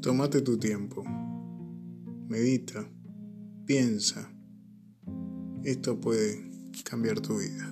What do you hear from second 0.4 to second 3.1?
tu tiempo. Medita.